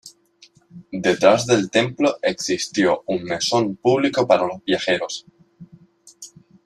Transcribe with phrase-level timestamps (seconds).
[1.07, 5.27] Detrás del templo existió un mesón público para los viajeros.